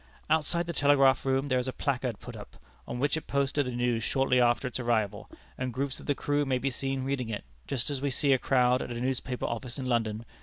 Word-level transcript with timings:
Outside 0.31 0.65
the 0.65 0.73
telegraph 0.73 1.27
room 1.27 1.47
there 1.47 1.59
is 1.59 1.67
a 1.67 1.71
placard 1.71 2.19
put 2.19 2.35
up, 2.35 2.55
on 2.87 2.97
which 2.97 3.15
is 3.15 3.21
posted 3.21 3.67
the 3.67 3.71
news 3.71 4.01
shortly 4.03 4.41
after 4.41 4.67
its 4.67 4.79
arrival, 4.79 5.29
and 5.59 5.71
groups 5.71 5.99
of 5.99 6.07
the 6.07 6.15
crew 6.15 6.43
may 6.43 6.57
be 6.57 6.71
seen 6.71 7.03
reading 7.03 7.29
it, 7.29 7.43
just 7.67 7.91
as 7.91 8.01
we 8.01 8.09
see 8.09 8.33
a 8.33 8.39
crowd 8.39 8.81
at 8.81 8.89
a 8.89 8.99
newspaper 8.99 9.45
office 9.45 9.77
in 9.77 9.85
London. 9.85 10.25